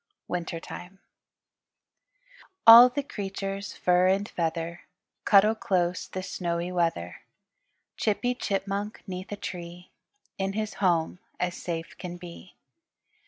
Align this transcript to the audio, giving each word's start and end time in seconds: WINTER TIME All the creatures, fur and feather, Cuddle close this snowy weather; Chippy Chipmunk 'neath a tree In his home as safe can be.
WINTER 0.27 0.59
TIME 0.59 0.97
All 2.65 2.89
the 2.89 3.03
creatures, 3.03 3.73
fur 3.77 4.07
and 4.07 4.27
feather, 4.27 4.81
Cuddle 5.25 5.53
close 5.53 6.07
this 6.07 6.31
snowy 6.31 6.71
weather; 6.71 7.21
Chippy 7.97 8.33
Chipmunk 8.33 9.03
'neath 9.05 9.31
a 9.31 9.35
tree 9.37 9.91
In 10.39 10.53
his 10.53 10.73
home 10.81 11.19
as 11.39 11.55
safe 11.55 11.95
can 11.99 12.17
be. 12.17 12.55